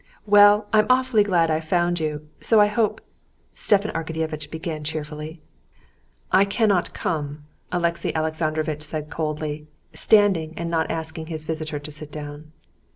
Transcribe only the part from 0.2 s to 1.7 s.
"Well, I'm awfully glad I've